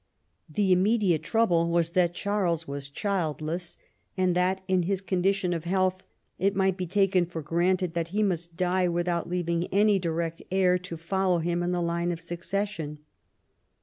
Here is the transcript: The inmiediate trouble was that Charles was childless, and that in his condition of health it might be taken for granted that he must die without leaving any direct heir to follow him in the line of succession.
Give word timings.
The 0.49 0.71
inmiediate 0.75 1.21
trouble 1.21 1.69
was 1.69 1.91
that 1.91 2.15
Charles 2.15 2.67
was 2.67 2.89
childless, 2.89 3.77
and 4.17 4.35
that 4.35 4.63
in 4.67 4.81
his 4.81 4.99
condition 4.99 5.53
of 5.53 5.65
health 5.65 6.07
it 6.39 6.55
might 6.55 6.75
be 6.75 6.87
taken 6.87 7.27
for 7.27 7.43
granted 7.43 7.93
that 7.93 8.07
he 8.07 8.23
must 8.23 8.57
die 8.57 8.87
without 8.87 9.29
leaving 9.29 9.67
any 9.67 9.99
direct 9.99 10.41
heir 10.49 10.79
to 10.79 10.97
follow 10.97 11.37
him 11.37 11.61
in 11.61 11.71
the 11.71 11.83
line 11.83 12.11
of 12.11 12.19
succession. 12.19 12.97